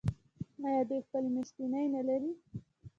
[0.65, 1.63] آیا دوی خپلې میاشتې
[1.93, 2.31] نلري؟